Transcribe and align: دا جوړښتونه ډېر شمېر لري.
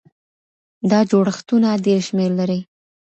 دا 0.89 0.99
جوړښتونه 1.09 1.69
ډېر 1.85 1.99
شمېر 2.07 2.31
لري. 2.39 2.59